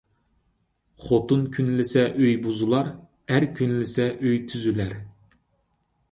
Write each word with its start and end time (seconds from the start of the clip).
خوتۇن 1.01 1.41
كۈنلىسە 1.57 2.05
ئۆي 2.21 2.33
بۇزۇلار، 2.45 2.89
ئەر 3.35 3.45
كۈنلىسە 3.59 4.07
ئۆي 4.23 4.41
تۈزۈلەر 4.53 4.97